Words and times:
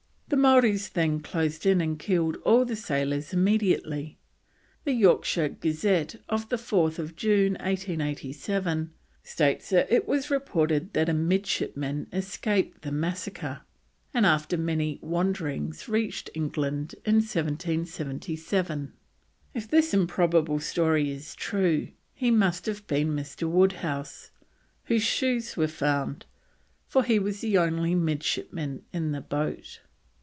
The 0.27 0.37
Maoris 0.37 0.87
then 0.87 1.19
closed 1.19 1.65
in 1.65 1.81
and 1.81 1.99
killed 1.99 2.37
all 2.45 2.63
the 2.63 2.77
sailors 2.77 3.33
immediately. 3.33 4.17
The 4.85 4.93
Yorkshire 4.93 5.49
Gazette 5.49 6.15
of 6.29 6.47
4th 6.47 7.13
June 7.17 7.55
1887 7.55 8.93
states 9.23 9.69
that 9.71 9.91
it 9.91 10.07
was 10.07 10.31
reported 10.31 10.93
that 10.93 11.09
a 11.09 11.13
midshipman 11.13 12.07
escaped 12.13 12.81
the 12.83 12.93
massacre, 12.93 13.63
and 14.13 14.25
after 14.25 14.57
many 14.57 14.99
wanderings 15.01 15.89
reached 15.89 16.29
England 16.33 16.95
in 17.03 17.15
1777. 17.15 18.93
If 19.53 19.69
this 19.69 19.93
improbable 19.93 20.61
story 20.61 21.11
is 21.11 21.35
true 21.35 21.89
he 22.13 22.31
must 22.31 22.67
have 22.67 22.87
been 22.87 23.09
Mr. 23.13 23.49
Woodhouse, 23.49 24.31
whose 24.85 25.03
shoes 25.03 25.57
were 25.57 25.67
found, 25.67 26.25
for 26.87 27.03
he 27.03 27.19
was 27.19 27.41
the 27.41 27.57
only 27.57 27.95
midshipman 27.95 28.83
in 28.93 29.11
the 29.11 29.19
boat. 29.21 29.81